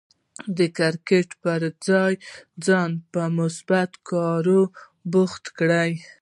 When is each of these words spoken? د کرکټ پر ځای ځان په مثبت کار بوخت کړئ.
د 0.57 0.59
کرکټ 0.77 1.29
پر 1.43 1.61
ځای 1.87 2.13
ځان 2.65 2.91
په 3.11 3.21
مثبت 3.37 3.91
کار 4.09 4.45
بوخت 5.11 5.43
کړئ. 5.57 5.91